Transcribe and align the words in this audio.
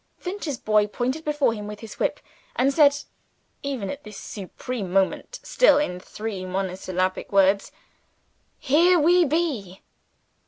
Finch's 0.17 0.57
boy 0.57 0.87
pointed 0.87 1.23
before 1.23 1.53
him 1.53 1.67
with 1.67 1.81
his 1.81 1.99
whip, 1.99 2.19
and 2.55 2.73
said 2.73 3.03
(even 3.61 3.87
at 3.87 4.03
this 4.03 4.17
supreme 4.17 4.91
moment, 4.91 5.39
still 5.43 5.77
in 5.77 5.99
three 5.99 6.43
monosyllabic 6.43 7.31
words): 7.31 7.71
"Here 8.57 8.97
we 8.97 9.25
be!" 9.25 9.83